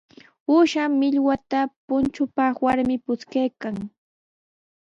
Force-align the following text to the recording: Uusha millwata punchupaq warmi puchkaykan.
Uusha 0.55 0.83
millwata 0.99 1.59
punchupaq 1.87 2.55
warmi 2.65 2.95
puchkaykan. 3.05 3.75